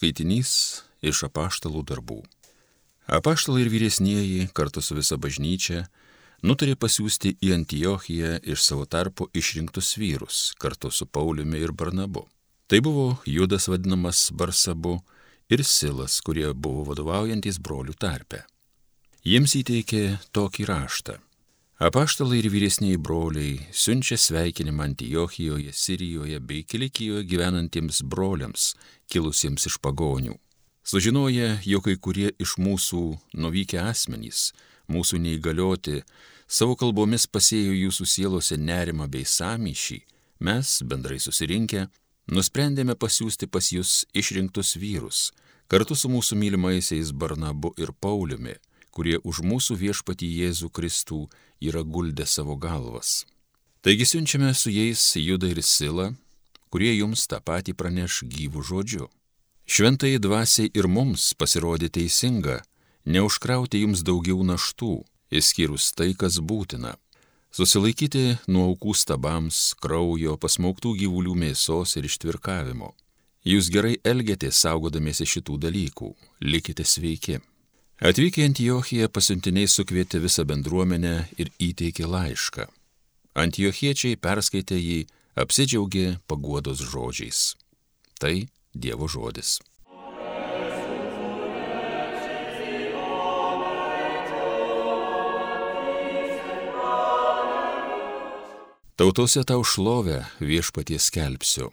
Skaitinys 0.00 0.80
iš 1.04 1.26
apaštalų 1.26 1.82
darbų. 1.84 2.22
Apaštalai 3.04 3.66
ir 3.66 3.68
vyresnieji 3.68 4.46
kartu 4.56 4.80
su 4.80 4.94
visa 4.96 5.18
bažnyčia 5.20 5.82
nutarė 6.40 6.72
pasiūsti 6.80 7.34
į 7.44 7.50
Antiochiją 7.58 8.38
iš 8.40 8.64
savo 8.64 8.86
tarpo 8.88 9.28
išrinktus 9.36 9.98
vyrus 10.00 10.54
kartu 10.56 10.88
su 10.88 11.04
Pauliumi 11.04 11.60
ir 11.60 11.76
Barnabu. 11.76 12.24
Tai 12.64 12.80
buvo 12.80 13.18
Judas 13.28 13.68
vadinamas 13.68 14.30
Barsabu 14.32 15.02
ir 15.52 15.66
Silas, 15.68 16.22
kurie 16.24 16.48
buvo 16.54 16.86
vadovaujantis 16.88 17.60
brolių 17.60 17.92
tarpe. 17.92 18.46
Jiems 19.20 19.52
įteikė 19.60 20.06
tokį 20.32 20.64
raštą. 20.70 21.20
Apaštalai 21.80 22.42
ir 22.42 22.46
vyresniai 22.52 22.98
broliai 23.00 23.54
siunčia 23.72 24.18
sveikinimą 24.20 24.82
Antijochijoje, 24.84 25.72
Sirijoje 25.72 26.40
bei 26.40 26.60
Kilikijoje 26.62 27.24
gyvenantiems 27.24 28.02
broliams, 28.04 28.74
kilusiems 29.08 29.64
iš 29.70 29.78
pagonių. 29.80 30.36
Sužinoję, 30.84 31.48
jog 31.64 31.88
kai 31.88 31.96
kurie 31.96 32.34
iš 32.36 32.58
mūsų 32.60 33.00
nuvykę 33.32 33.80
asmenys, 33.80 34.52
mūsų 34.92 35.22
neįgalioti, 35.24 36.02
savo 36.44 36.76
kalbomis 36.76 37.24
pasėjo 37.24 37.72
jūsų 37.72 38.10
sielose 38.12 38.60
nerimą 38.60 39.08
bei 39.08 39.24
samyšį, 39.24 40.02
mes, 40.44 40.82
bendrai 40.84 41.16
susirinkę, 41.16 41.86
nusprendėme 42.28 42.92
pasiūsti 42.92 43.48
pas 43.48 43.72
jūs 43.72 44.02
išrinktus 44.12 44.76
vyrus, 44.76 45.30
kartu 45.64 45.96
su 45.96 46.12
mūsų 46.12 46.44
mylimaisiais 46.44 47.16
Barnabu 47.16 47.72
ir 47.80 47.96
Pauliumi 47.96 48.60
kurie 48.90 49.18
už 49.22 49.42
mūsų 49.46 49.76
viešpatį 49.80 50.28
Jėzų 50.40 50.70
Kristų 50.74 51.20
yra 51.60 51.82
guldę 51.82 52.26
savo 52.26 52.56
galvas. 52.56 53.24
Taigi 53.80 54.06
siunčiame 54.06 54.52
su 54.54 54.70
jais 54.70 55.00
Judą 55.16 55.48
ir 55.50 55.62
Silą, 55.64 56.10
kurie 56.70 56.92
jums 56.94 57.26
tą 57.30 57.40
patį 57.40 57.74
praneš 57.74 58.22
gyvų 58.28 58.62
žodžiu. 58.70 59.08
Šventai 59.70 60.18
dvasiai 60.18 60.70
ir 60.74 60.88
mums 60.90 61.30
pasirodė 61.38 61.88
teisinga, 61.94 62.60
neužkrauti 63.06 63.80
jums 63.84 64.02
daugiau 64.06 64.42
naštų, 64.44 64.98
išskyrus 65.30 65.92
tai, 65.94 66.12
kas 66.18 66.40
būtina. 66.42 66.96
Susilaikyti 67.54 68.36
nuo 68.46 68.68
aukų 68.70 68.94
stabams, 68.94 69.72
kraujo, 69.82 70.36
pasmauktų 70.38 70.94
gyvulių 71.02 71.34
mėsos 71.44 71.96
ir 71.98 72.06
ištvirkavimo. 72.06 72.92
Jūs 73.46 73.70
gerai 73.72 73.96
elgėtės 74.04 74.60
saugodamiesi 74.62 75.26
šitų 75.26 75.56
dalykų, 75.64 76.10
likite 76.44 76.84
sveiki. 76.84 77.40
Atvykę 78.00 78.40
į 78.40 78.46
Antiochiją 78.48 79.06
pasiuntiniai 79.12 79.68
sukvietė 79.68 80.22
visą 80.24 80.46
bendruomenę 80.48 81.26
ir 81.36 81.50
įteikė 81.60 82.06
laišką. 82.08 82.64
Antiochiečiai 83.36 84.16
perskaitė 84.16 84.78
jį, 84.80 85.00
apsidžiaugė 85.36 86.06
paguodos 86.24 86.80
žodžiais. 86.80 87.40
Tai 88.16 88.48
Dievo 88.72 89.04
žodis. 89.04 89.58
Tautose 98.96 99.44
tau 99.44 99.60
šlovę 99.60 100.22
viešpaties 100.40 101.10
kelpsiu. 101.12 101.68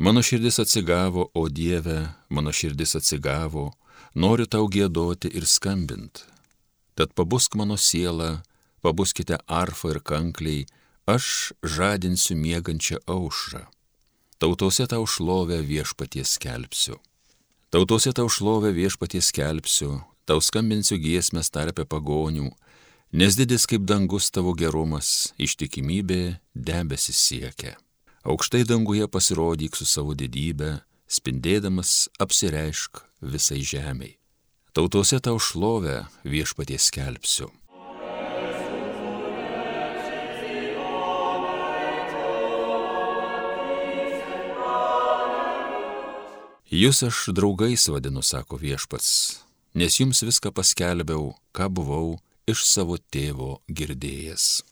Mano 0.00 0.24
širdis 0.24 0.56
atsigavo, 0.64 1.28
o 1.36 1.48
Dieve, 1.52 2.14
mano 2.32 2.48
širdis 2.48 2.96
atsigavo, 2.96 3.68
noriu 4.14 4.46
tau 4.46 4.68
gėdoti 4.68 5.30
ir 5.34 5.46
skambint. 5.46 6.24
Tad 6.94 7.14
pabusk 7.14 7.54
mano 7.54 7.76
siela, 7.76 8.42
pabuskite 8.82 9.38
arfą 9.46 9.94
ir 9.94 10.00
kankliai, 10.00 10.66
aš 11.06 11.52
žadinsiu 11.62 12.36
miegančią 12.36 13.00
aušrą. 13.06 13.66
Tautose 14.40 14.86
tau 14.88 15.06
šlovę 15.06 15.60
viešpaties 15.60 16.38
kelpsiu. 16.40 16.96
Tautose 17.70 18.12
tau 18.12 18.28
šlovę 18.28 18.72
viešpaties 18.72 19.30
kelpsiu, 19.36 20.00
tau 20.26 20.40
skambinsiu 20.40 20.96
giesmės 20.98 21.52
tarpe 21.52 21.84
pagonių, 21.84 22.50
nes 23.12 23.36
didis 23.38 23.66
kaip 23.70 23.84
dangus 23.86 24.30
tavo 24.34 24.54
gerumas, 24.58 25.32
ištikimybė 25.38 26.40
debesis 26.54 27.20
siekia. 27.20 27.76
Aukštai 28.24 28.64
danguje 28.68 29.06
pasirodyk 29.08 29.76
su 29.78 29.86
savo 29.86 30.16
didybė, 30.18 30.80
spindėdamas 31.10 32.08
apsireišk 32.22 33.02
visai 33.20 33.62
žemiai. 33.66 34.16
Tautose 34.72 35.18
tau 35.18 35.40
šlovę 35.42 36.04
viešpaties 36.22 36.86
skelbsiu. 36.92 37.50
Jūs 46.70 47.02
aš 47.02 47.24
draugais 47.34 47.88
vadinu, 47.90 48.22
sako 48.22 48.54
viešpats, 48.62 49.40
nes 49.74 49.96
jums 49.98 50.22
viską 50.22 50.52
paskelbiau, 50.54 51.32
ką 51.50 51.66
buvau 51.66 52.20
iš 52.46 52.62
savo 52.62 52.94
tėvo 53.10 53.56
girdėjęs. 53.66 54.69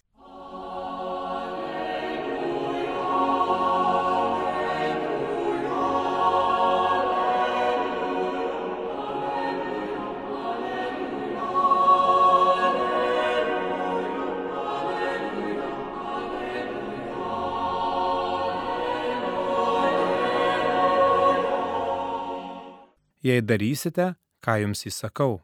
Jei 23.28 23.44
darysite, 23.44 24.14
ką 24.44 24.58
jums 24.62 24.86
įsakau. 24.88 25.38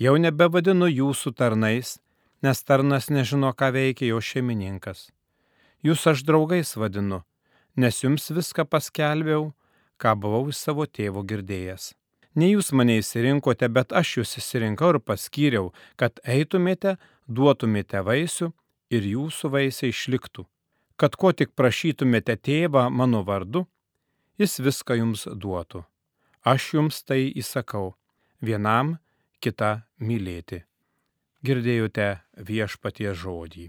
Jau 0.00 0.14
nebevadinu 0.18 0.88
jūsų 0.90 1.34
tarnais, 1.38 1.98
nes 2.42 2.62
tarnas 2.66 3.08
nežino, 3.10 3.52
ką 3.54 3.70
veikia 3.76 4.08
jo 4.12 4.20
šeimininkas. 4.20 5.10
Jūs 5.82 6.06
aš 6.10 6.22
draugais 6.26 6.74
vadinu, 6.78 7.22
nes 7.76 8.02
jums 8.04 8.30
viską 8.30 8.66
paskelbiau, 8.70 9.50
ką 9.98 10.14
buvau 10.18 10.48
iš 10.50 10.60
savo 10.66 10.86
tėvo 10.86 11.22
girdėjęs. 11.26 11.92
Ne 12.34 12.48
jūs 12.48 12.72
mane 12.72 12.96
įsirinkote, 13.00 13.68
bet 13.68 13.92
aš 13.92 14.16
jūs 14.18 14.38
įsirinkau 14.40 14.94
ir 14.94 15.00
paskyriau, 15.04 15.70
kad 16.00 16.22
eitumėte, 16.24 16.96
duotumėte 17.28 18.00
vaisių 18.06 18.50
ir 18.94 19.08
jūsų 19.14 19.52
vaisiai 19.52 19.92
išliktų. 19.92 20.46
Kad 20.96 21.16
ko 21.20 21.32
tik 21.36 21.52
prašytumėte 21.58 22.38
tėvą 22.38 22.88
mano 22.90 23.22
vardu, 23.26 23.66
jis 24.40 24.58
viską 24.64 24.96
jums 25.02 25.26
duotų. 25.28 25.84
Aš 26.42 26.72
jums 26.74 27.04
tai 27.06 27.30
įsakau- 27.38 27.92
vienam 28.46 28.98
kitą 29.38 29.82
mylėti. 30.02 30.64
Girdėjote 31.46 32.18
viešpatie 32.34 33.14
žodį. 33.14 33.68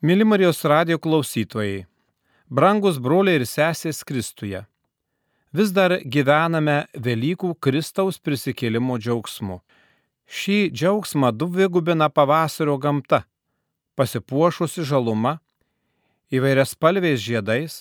Mili 0.00 0.24
Marijos 0.24 0.64
radio 0.64 0.98
klausytojai, 0.98 1.86
brangus 2.48 2.98
broliai 2.98 3.40
ir 3.40 3.46
sesės 3.46 4.04
Kristuje, 4.06 4.62
vis 5.52 5.72
dar 5.72 5.98
gyvename 5.98 6.86
Velykų 6.94 7.56
Kristaus 7.58 8.18
prisikėlimo 8.18 8.98
džiaugsmu. 9.02 9.60
Šį 10.30 10.70
džiaugsmą 10.70 11.32
dvigubina 11.34 12.06
pavasario 12.08 12.76
gamta, 12.78 13.24
pasipuošusi 13.98 14.84
žaluma, 14.86 15.40
įvairias 16.30 16.76
spalviais 16.76 17.18
žiedais, 17.18 17.80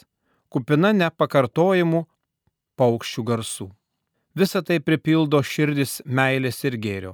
kupina 0.49 0.89
nepakartojimų 0.97 2.07
paukščių 2.79 3.25
garsų. 3.29 3.67
Visą 4.33 4.63
tai 4.65 4.79
pripildo 4.81 5.43
širdis 5.45 5.99
meilės 6.05 6.63
ir 6.65 6.79
gėrio. 6.81 7.13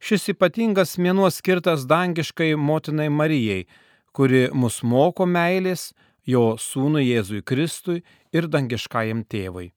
Šis 0.00 0.30
ypatingas 0.32 0.94
mėnuo 1.02 1.28
skirtas 1.34 1.82
dangiškai 1.90 2.54
motinai 2.54 3.10
Marijai, 3.10 3.66
kuri 4.14 4.46
mus 4.54 4.80
moko 4.86 5.26
meilės 5.26 5.90
jo 6.24 6.54
sūnui 6.62 7.04
Jėzui 7.08 7.42
Kristui 7.42 8.00
ir 8.32 8.46
dangiškajam 8.46 9.26
tėvui. 9.26 9.72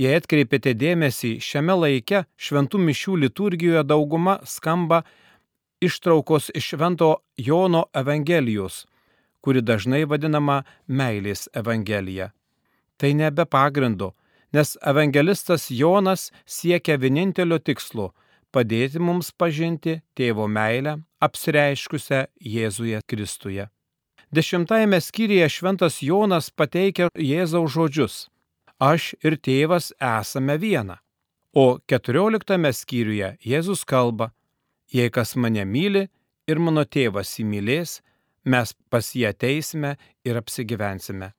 Jei 0.00 0.16
atkreipėte 0.16 0.72
dėmesį, 0.72 1.36
šiame 1.44 1.74
laike 1.76 2.22
šventų 2.40 2.80
mišių 2.80 3.16
liturgijoje 3.26 3.82
dauguma 3.84 4.38
skamba 4.48 5.02
ištraukos 5.84 6.48
iš 6.56 6.72
Švento 6.72 7.16
Jono 7.36 7.84
Evangelijos, 7.92 8.86
kuri 9.44 9.60
dažnai 9.60 10.06
vadinama 10.08 10.62
meilės 10.88 11.48
Evangelija. 11.52 12.30
Tai 12.96 13.12
nebe 13.18 13.44
pagrindo, 13.44 14.14
nes 14.52 14.76
evangelistas 14.80 15.68
Jonas 15.70 16.30
siekia 16.46 16.96
vienintelio 16.96 17.58
tikslo- 17.58 18.12
padėti 18.54 18.98
mums 18.98 19.30
pažinti 19.32 20.00
tėvo 20.16 20.48
meilę 20.48 21.02
apsireiškusią 21.20 22.26
Jėzuje 22.40 23.00
Kristuje. 23.06 23.68
Dešimtajame 24.32 25.00
skyriuje 25.00 25.48
šventas 25.48 26.00
Jonas 26.00 26.50
pateikia 26.50 27.08
Jėzaus 27.12 27.72
žodžius 27.76 28.31
aš 28.82 29.12
ir 29.22 29.38
tėvas 29.38 29.92
esame 30.02 30.58
viena. 30.58 30.98
O 31.54 31.78
keturioliktame 31.86 32.72
skyriuje 32.72 33.36
Jėzus 33.44 33.84
kalba, 33.84 34.32
jei 34.90 35.10
kas 35.12 35.36
mane 35.36 35.64
myli, 35.68 36.08
ir 36.48 36.58
mano 36.58 36.84
tėvas 36.84 37.36
įmylės, 37.42 38.00
mes 38.44 38.74
pas 38.90 39.12
jį 39.14 39.28
ateisime 39.30 39.96
ir 40.26 40.40
apsigyvensime. 40.40 41.32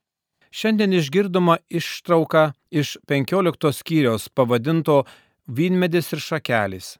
Šiandien 0.53 0.93
išgirdoma 0.93 1.57
ištrauka 1.69 2.51
iš 2.71 2.97
15 3.09 3.73
skyriaus 3.73 4.29
pavadinto 4.29 5.01
Vynmedis 5.47 6.13
ir 6.13 6.21
šakelis. 6.23 6.93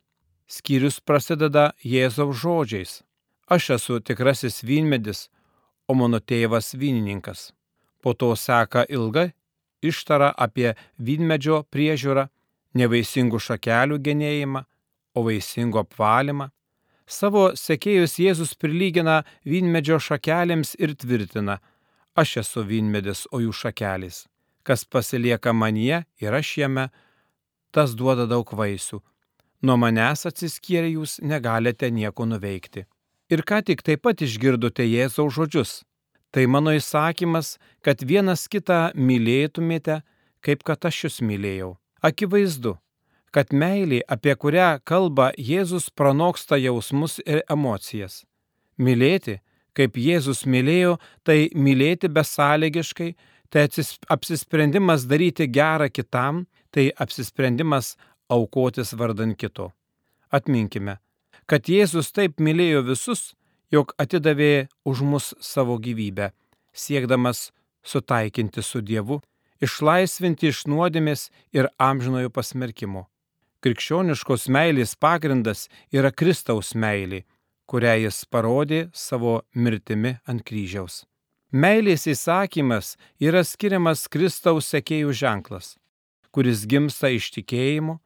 Skyrius 0.50 0.98
prasideda 1.00 1.72
Jėzaus 1.86 2.42
žodžiais. 2.42 2.98
Aš 3.48 3.70
esu 3.78 4.00
tikrasis 4.02 4.64
vynmedis, 4.66 5.30
o 5.88 5.94
mano 5.96 6.20
tėvas 6.20 6.74
vynininkas. 6.76 7.54
Po 8.02 8.14
to 8.14 8.34
seka 8.36 8.84
ilga 8.90 9.30
ištara 9.84 10.32
apie 10.38 10.74
vynmedžio 10.98 11.64
priežiūrą, 11.74 12.28
nevaisingų 12.80 13.40
šakelių 13.40 14.00
genėjimą, 14.08 14.64
o 15.14 15.24
vaisingų 15.28 15.84
apvalymą. 15.84 16.50
Savo 17.06 17.52
sekėjus 17.60 18.18
Jėzus 18.24 18.54
prilygina 18.56 19.22
vynmedžio 19.46 20.00
šakelėms 20.00 20.74
ir 20.80 20.96
tvirtina, 20.96 21.60
aš 22.16 22.38
esu 22.44 22.64
vynmedis, 22.66 23.28
o 23.32 23.42
jų 23.44 23.54
šakelis. 23.54 24.26
Kas 24.64 24.86
pasilieka 24.86 25.52
manyje 25.54 26.06
ir 26.24 26.34
aš 26.34 26.58
jame, 26.58 26.88
tas 27.76 27.94
duoda 28.00 28.26
daug 28.30 28.48
vaisių. 28.48 29.02
Nuo 29.64 29.76
manęs 29.80 30.26
atsiskyrę 30.28 30.90
jūs 30.96 31.20
negalite 31.24 31.90
nieko 31.92 32.26
nuveikti. 32.28 32.86
Ir 33.32 33.44
ką 33.48 33.62
tik 33.68 33.84
taip 33.84 34.04
pat 34.04 34.24
išgirdote 34.24 34.86
Jėzaus 34.88 35.36
žodžius. 35.36 35.72
Tai 36.34 36.48
mano 36.50 36.74
įsakymas, 36.74 37.58
kad 37.86 38.02
vienas 38.02 38.48
kitą 38.50 38.90
mylėtumėte, 38.98 40.00
kaip 40.42 40.64
kad 40.66 40.90
aš 40.90 41.04
jūs 41.06 41.20
mylėjau. 41.22 41.76
Akivaizdu, 42.02 42.74
kad 43.34 43.54
meilė, 43.54 44.02
apie 44.10 44.34
kurią 44.38 44.80
kalba 44.86 45.30
Jėzus, 45.38 45.92
pranoksta 45.94 46.58
jausmus 46.58 47.20
ir 47.26 47.44
emocijas. 47.54 48.24
Mylėti, 48.82 49.40
kaip 49.78 49.98
Jėzus 49.98 50.44
mylėjo, 50.50 50.98
tai 51.22 51.52
mylėti 51.54 52.10
besąlygiškai, 52.10 53.14
tai 53.54 53.68
apsisprendimas 54.10 55.06
daryti 55.06 55.48
gerą 55.48 55.90
kitam, 55.94 56.46
tai 56.74 56.90
apsisprendimas 56.98 57.94
aukotis 58.34 58.94
vardan 58.98 59.36
kito. 59.38 59.70
Atminkime, 60.34 60.98
kad 61.46 61.70
Jėzus 61.70 62.10
taip 62.10 62.42
mylėjo 62.42 62.82
visus, 62.90 63.34
jog 63.74 63.94
atidavė 63.98 64.68
už 64.86 65.02
mus 65.02 65.34
savo 65.42 65.80
gyvybę, 65.82 66.32
siekdamas 66.74 67.50
sutaikinti 67.84 68.62
su 68.62 68.82
Dievu, 68.82 69.20
išlaisvinti 69.64 70.52
iš 70.52 70.66
nuodėmės 70.70 71.30
ir 71.56 71.70
amžinojo 71.82 72.30
pasmerkimo. 72.34 73.08
Krikščioniškos 73.64 74.50
meilės 74.52 74.98
pagrindas 75.00 75.70
yra 75.96 76.12
Kristaus 76.12 76.74
meilė, 76.76 77.24
kurią 77.66 77.96
jis 78.04 78.26
parodė 78.28 78.82
savo 78.94 79.42
mirtimi 79.56 80.18
ant 80.28 80.44
kryžiaus. 80.44 81.04
Meilės 81.54 82.08
įsakymas 82.10 82.96
yra 83.22 83.44
skiriamas 83.46 84.08
Kristaus 84.12 84.68
sekėjų 84.74 85.14
ženklas, 85.16 85.76
kuris 86.34 86.66
gimsta 86.68 87.14
iš 87.14 87.30
tikėjimo, 87.38 88.00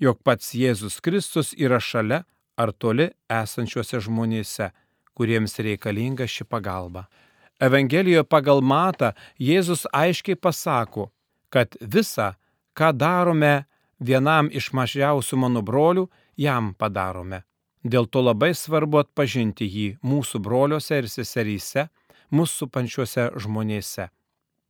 jog 0.00 0.20
pats 0.24 0.54
Jėzus 0.56 0.98
Kristus 1.04 1.52
yra 1.54 1.78
šalia 1.80 2.24
ar 2.56 2.72
toli 2.72 3.10
esančiuose 3.30 4.00
žmonėse, 4.02 4.70
kuriems 5.14 5.58
reikalinga 5.58 6.26
ši 6.26 6.44
pagalba. 6.44 7.06
Evangelijoje 7.62 8.24
pagal 8.26 8.60
matą 8.60 9.12
Jėzus 9.38 9.86
aiškiai 9.92 10.36
pasako, 10.36 11.10
kad 11.50 11.76
visa, 11.80 12.34
ką 12.74 12.90
darome 12.92 13.64
vienam 14.00 14.50
iš 14.50 14.72
mažiausių 14.74 15.38
mano 15.38 15.62
brolių, 15.62 16.08
jam 16.36 16.74
padarome. 16.74 17.44
Dėl 17.84 18.08
to 18.08 18.22
labai 18.24 18.54
svarbu 18.56 19.02
atpažinti 19.04 19.68
jį 19.68 19.88
mūsų 20.02 20.40
broliuose 20.42 20.98
ir 21.02 21.08
seseryse, 21.12 21.88
mūsų 22.32 22.64
supančiuose 22.64 23.30
žmonėse. 23.44 24.08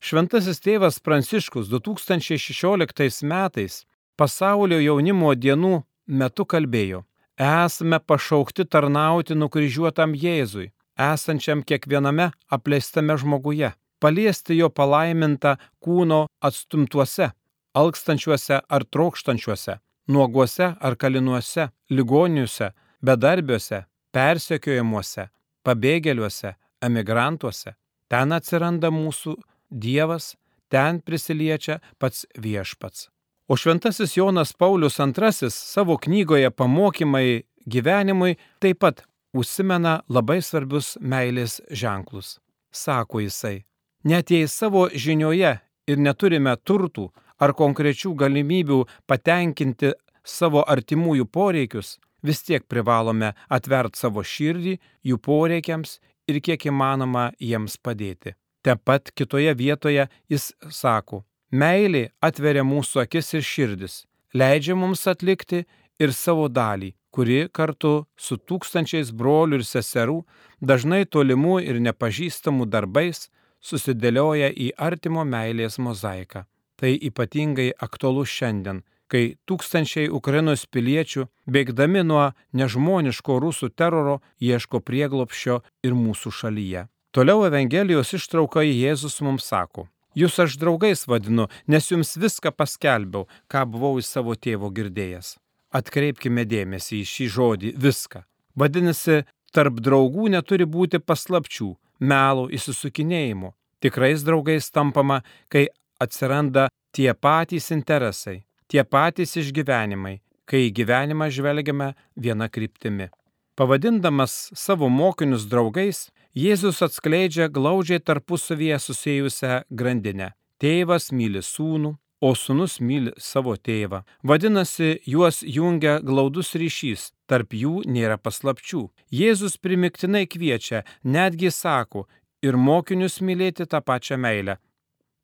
Šventasis 0.05 0.61
tėvas 0.61 0.99
Pranciškus 1.01 1.71
2016 1.73 3.25
metais 3.25 3.85
pasaulio 4.21 4.81
jaunimo 4.83 5.31
dienų 5.35 5.79
metu 6.07 6.45
kalbėjo, 6.45 7.05
esame 7.39 7.99
pašaukti 7.99 8.65
tarnauti 8.65 9.35
nukryžiuotam 9.35 10.15
Jėzui, 10.15 10.71
esančiam 10.99 11.63
kiekviename 11.63 12.31
apleistame 12.51 13.17
žmoguje, 13.19 13.73
paliesti 14.01 14.59
jo 14.59 14.69
palaimintą 14.71 15.57
kūno 15.83 16.27
atstumtuose, 16.41 17.31
alkstančiuose 17.75 18.61
ar 18.69 18.85
trokštančiuose, 18.85 19.79
nuoguose 20.09 20.75
ar 20.81 20.97
kalinuose, 20.97 21.69
ligoniuose, 21.91 22.71
bedarbiuose, 23.03 23.85
persekiojimuose, 24.15 25.29
pabėgėliuose, 25.67 26.55
emigrantuose. 26.85 27.75
Ten 28.09 28.37
atsiranda 28.37 28.93
mūsų 28.95 29.35
Dievas, 29.75 30.37
ten 30.71 31.01
prisiliečia 31.03 31.81
pats 31.99 32.27
viešpats. 32.39 33.09
O 33.49 33.57
šventasis 33.57 34.17
Jonas 34.17 34.53
Paulius 34.53 34.99
II 34.99 35.51
savo 35.51 35.97
knygoje 35.99 36.51
Pamokymai 36.51 37.43
gyvenimui 37.67 38.37
taip 38.59 38.79
pat 38.79 39.03
užsimena 39.37 39.99
labai 40.09 40.41
svarbius 40.43 40.95
meilės 41.01 41.61
ženklus. 41.71 42.39
Sako 42.73 43.21
jisai, 43.21 43.65
net 44.05 44.31
jei 44.31 44.49
savo 44.49 44.87
žinioje 44.89 45.59
ir 45.87 46.01
neturime 46.01 46.57
turtų 46.57 47.11
ar 47.39 47.53
konkrečių 47.53 48.15
galimybių 48.17 48.81
patenkinti 49.07 49.93
savo 50.25 50.65
artimųjų 50.65 51.29
poreikius, 51.29 51.99
vis 52.23 52.41
tiek 52.43 52.65
privalome 52.65 53.35
atvert 53.53 54.01
savo 54.01 54.25
širdį 54.25 54.79
jų 55.05 55.21
poreikiams 55.21 55.99
ir 56.29 56.41
kiek 56.41 56.65
įmanoma 56.73 57.33
jiems 57.37 57.77
padėti. 57.77 58.33
Te 58.65 58.73
pat 58.81 59.13
kitoje 59.13 59.53
vietoje 59.55 60.09
jis 60.33 60.53
sako, 60.73 61.27
Meilė 61.55 62.09
atveria 62.19 62.65
mūsų 62.67 63.05
akis 63.05 63.29
ir 63.39 63.45
širdis, 63.47 63.93
leidžia 64.35 64.75
mums 64.75 65.05
atlikti 65.07 65.61
ir 66.03 66.11
savo 66.11 66.49
dalį, 66.51 66.89
kuri 67.15 67.45
kartu 67.59 67.93
su 68.19 68.41
tūkstančiais 68.51 69.13
brolių 69.15 69.61
ir 69.61 69.67
seserų, 69.69 70.17
dažnai 70.59 71.05
tolimų 71.07 71.61
ir 71.63 71.79
nepažįstamų 71.85 72.67
darbais, 72.73 73.29
susidėlioja 73.63 74.51
į 74.51 74.73
artimo 74.89 75.23
meilės 75.23 75.79
mozaiką. 75.79 76.43
Tai 76.75 76.91
ypatingai 77.11 77.71
aktualu 77.87 78.27
šiandien, 78.27 78.83
kai 79.07 79.37
tūkstančiai 79.47 80.11
Ukrainos 80.11 80.67
piliečių, 80.67 81.29
bėgdami 81.47 82.03
nuo 82.03 82.33
nežmoniško 82.51 83.39
rusų 83.47 83.71
teroro, 83.79 84.19
ieško 84.43 84.83
prieglopščio 84.83 85.63
ir 85.87 85.95
mūsų 85.95 86.35
šalyje. 86.43 86.89
Toliau 87.15 87.47
Evangelijos 87.47 88.11
ištrauka 88.19 88.67
Jėzus 88.67 89.21
mums 89.23 89.47
sako, 89.47 89.87
Jūs 90.15 90.39
aš 90.45 90.59
draugais 90.63 91.07
vadinu, 91.11 91.49
nes 91.67 91.91
jums 91.91 92.15
viską 92.21 92.53
paskelbiau, 92.55 93.27
ką 93.51 93.65
buvau 93.67 93.99
iš 93.99 94.13
savo 94.15 94.37
tėvo 94.39 94.71
girdėjęs. 94.75 95.35
Atkreipkime 95.75 96.45
dėmesį 96.47 97.01
į 97.03 97.09
šį 97.11 97.27
žodį 97.35 97.73
viską. 97.83 98.23
Vadinasi, 98.55 99.25
tarp 99.51 99.81
draugų 99.83 100.29
neturi 100.37 100.69
būti 100.71 101.01
paslapčių, 101.03 101.73
melo 101.99 102.47
įsisukinėjimo. 102.55 103.55
Tikrais 103.83 104.23
draugais 104.23 104.71
tampama, 104.71 105.23
kai 105.51 105.67
atsiranda 106.01 106.69
tie 106.95 107.11
patys 107.15 107.73
interesai, 107.75 108.45
tie 108.71 108.85
patys 108.87 109.35
išgyvenimai, 109.43 110.21
kai 110.47 110.69
į 110.69 110.75
gyvenimą 110.79 111.29
žvelgiame 111.35 111.91
viena 112.15 112.49
kryptimi. 112.49 113.11
Pavadindamas 113.59 114.51
savo 114.59 114.89
mokinius 114.91 115.47
draugais, 115.51 116.09
Jėzus 116.35 116.81
atskleidžia 116.83 117.47
glaudžiai 117.47 118.01
tarpusavyje 118.03 118.81
susijusią 118.83 119.61
grandinę. 119.71 120.33
Tėvas 120.59 121.13
myli 121.15 121.39
sūnų, 121.39 121.93
o 122.27 122.31
sūnus 122.35 122.81
myli 122.83 123.13
savo 123.23 123.55
tėvą. 123.55 124.01
Vadinasi, 124.27 124.97
juos 125.07 125.45
jungia 125.47 126.01
glaudus 126.03 126.57
ryšys, 126.59 127.13
tarp 127.31 127.55
jų 127.55 127.85
nėra 127.87 128.17
paslapčių. 128.19 128.89
Jėzus 129.15 129.55
primiktinai 129.63 130.25
kviečia, 130.27 130.83
netgi 131.05 131.53
sako, 131.55 132.09
ir 132.43 132.59
mokinius 132.59 133.21
mylėti 133.23 133.69
tą 133.71 133.79
pačią 133.87 134.19
meilę. 134.19 134.59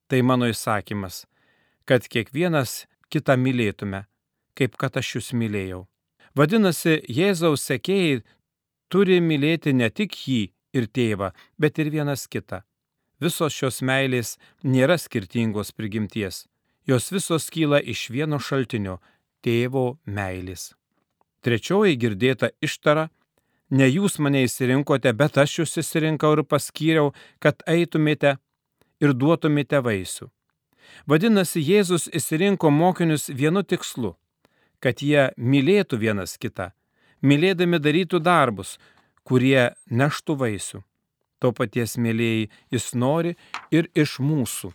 Tai 0.07 0.23
mano 0.23 0.47
įsakymas, 0.51 1.25
kad 1.91 2.07
kiekvienas 2.07 2.85
kitą 3.11 3.35
mylėtume, 3.35 4.05
kaip 4.55 4.79
kad 4.79 4.95
aš 5.03 5.17
jūs 5.17 5.35
mylėjau. 5.35 5.89
Vadinasi, 6.39 7.01
Jėzaus 7.11 7.67
sekėjai 7.67 8.23
turi 8.91 9.19
mylėti 9.19 9.75
ne 9.75 9.91
tik 9.91 10.15
jį, 10.15 10.53
ir 10.73 10.87
tėvą, 10.87 11.33
bet 11.59 11.79
ir 11.79 11.91
vienas 11.91 12.27
kitą. 12.27 12.63
Visos 13.21 13.53
šios 13.53 13.83
meilės 13.85 14.39
nėra 14.65 14.97
skirtingos 14.99 15.73
prigimties, 15.77 16.47
jos 16.89 17.11
visos 17.13 17.51
kyla 17.53 17.81
iš 17.81 18.09
vieno 18.11 18.39
šaltinio- 18.41 19.01
tėvo 19.45 19.99
meilės. 20.07 20.75
Trečioji 21.43 21.97
girdėta 21.97 22.51
ištara- 22.63 23.11
ne 23.79 23.87
jūs 23.87 24.19
mane 24.19 24.45
įsirinkote, 24.45 25.13
bet 25.17 25.39
aš 25.39 25.61
jūs 25.61 25.79
įsirinkau 25.83 26.33
ir 26.39 26.45
paskyriau, 26.45 27.15
kad 27.41 27.63
eitumėte 27.67 28.39
ir 29.01 29.13
duotumėte 29.13 29.81
vaisių. 29.83 30.31
Vadinasi, 31.07 31.63
Jėzus 31.63 32.09
įsirinko 32.09 32.71
mokinius 32.71 33.29
vienu 33.29 33.63
tikslu- 33.63 34.17
kad 34.83 34.97
jie 34.97 35.33
mylėtų 35.39 35.99
vienas 35.99 36.39
kitą, 36.39 36.73
mylėdami 37.23 37.79
darytų 37.79 38.21
darbus, 38.21 38.79
kurie 39.31 39.71
neštų 39.87 40.35
vaisių. 40.43 40.83
To 41.41 41.53
paties, 41.55 41.95
mėlyjei, 42.03 42.49
jis 42.75 42.91
nori 42.99 43.37
ir 43.71 43.87
iš 43.95 44.19
mūsų. 44.19 44.73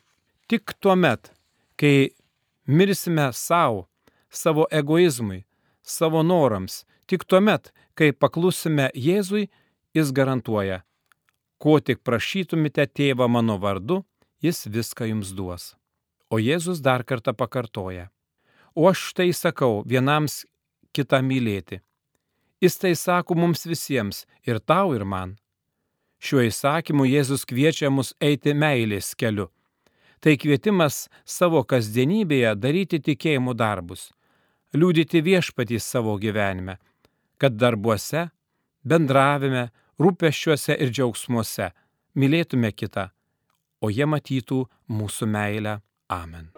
Tik 0.47 0.77
tuo 0.79 0.95
met, 0.95 1.33
kai 1.75 2.15
mirsime 2.65 3.27
savo, 3.35 3.85
savo 4.31 4.65
egoizmui, 4.71 5.43
savo 5.83 6.23
norams, 6.23 6.85
tik 7.05 7.27
tuo 7.27 7.41
met, 7.43 7.73
kai 7.99 8.13
paklusime 8.15 8.87
Jėzui, 8.95 9.49
jis 9.95 10.11
garantuoja, 10.15 10.81
ko 11.59 11.77
tik 11.83 12.01
prašytumėte 12.07 12.87
tėvą 12.87 13.27
mano 13.29 13.59
vardu, 13.59 14.03
jis 14.41 14.65
viską 14.71 15.11
jums 15.11 15.35
duos. 15.35 15.73
O 16.31 16.39
Jėzus 16.39 16.81
dar 16.81 17.03
kartą 17.03 17.35
pakartoja. 17.35 18.09
O 18.75 18.87
aš 18.89 19.11
tai 19.15 19.29
sakau 19.35 19.83
vienams 19.85 20.43
kitą 20.95 21.21
mylėti. 21.21 21.81
Jis 22.63 22.77
tai 22.81 22.93
sako 22.95 23.35
mums 23.35 23.65
visiems, 23.67 24.23
ir 24.47 24.59
tau, 24.59 24.93
ir 24.95 25.03
man. 25.03 25.35
Šiuo 26.23 26.45
įsakymu 26.47 27.05
Jėzus 27.05 27.43
kviečia 27.45 27.91
mus 27.91 28.13
eiti 28.23 28.55
meilės 28.55 29.13
keliu. 29.19 29.49
Tai 30.23 30.33
kvietimas 30.41 31.05
savo 31.27 31.61
kasdienybėje 31.67 32.55
daryti 32.57 33.01
tikėjimų 33.03 33.53
darbus, 33.59 34.09
liūdyti 34.73 35.21
viešpatį 35.21 35.79
savo 35.83 36.15
gyvenime, 36.17 36.79
kad 37.37 37.59
darbuose, 37.59 38.29
bendravime, 38.81 39.67
rūpeščiuose 40.01 40.79
ir 40.79 40.95
džiaugsmuose 40.95 41.69
mylėtume 42.15 42.71
kitą, 42.71 43.09
o 43.83 43.91
jie 43.91 44.07
matytų 44.09 44.65
mūsų 44.89 45.29
meilę. 45.29 45.79
Amen. 46.09 46.54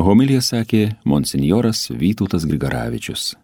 Homilija 0.00 0.40
sakė 0.40 0.86
monsinjoras 1.04 1.90
Vytautas 1.92 2.46
Grigaravičius. 2.48 3.34